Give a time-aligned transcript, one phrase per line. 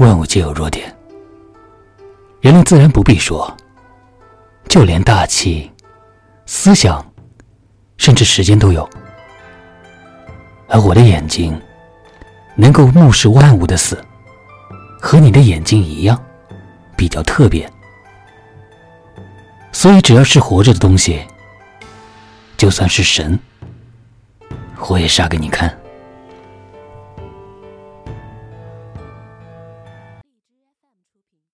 [0.00, 0.90] 万物皆有弱点，
[2.40, 3.54] 人类自然不必说，
[4.66, 5.70] 就连大气、
[6.46, 7.04] 思想，
[7.98, 8.88] 甚至时间都有。
[10.68, 11.60] 而我的眼睛，
[12.54, 14.02] 能够目视万物的死，
[14.98, 16.18] 和你的眼睛一样，
[16.96, 17.70] 比较特别。
[19.70, 21.20] 所以，只要是活着的东西，
[22.56, 23.38] 就算是神，
[24.88, 25.78] 我也杀给你看。